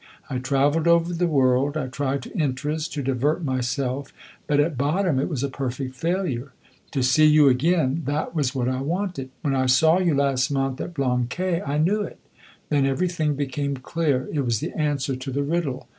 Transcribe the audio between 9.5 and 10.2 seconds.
I saw you